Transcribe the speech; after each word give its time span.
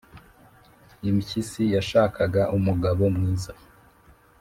impyisi 1.09 1.63
yashakaga 1.75 2.41
umugabo 2.57 3.03
mwiza. 3.15 3.51